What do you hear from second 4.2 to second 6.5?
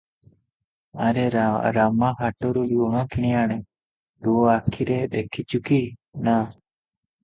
ତୁ ଆଖିରେ ଦେଖିଛୁ କି ନା?